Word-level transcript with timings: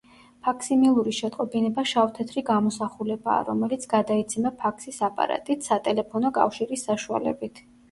ფაქსიმილური 0.45 1.11
შეტყობინება 1.17 1.83
შავ-თეთრი 1.91 2.43
გამოსახულებაა, 2.47 3.45
რომელიც 3.51 3.87
გადაიცემა 3.93 4.55
ფაქსის 4.65 4.99
აპარატით 5.11 5.71
სატელეფონო 5.71 6.35
კავშირის 6.41 6.91
საშუალებით. 6.91 7.67